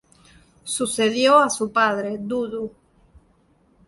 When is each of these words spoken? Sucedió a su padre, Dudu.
Sucedió 0.63 1.37
a 1.37 1.51
su 1.51 1.71
padre, 1.71 2.17
Dudu. 2.19 2.71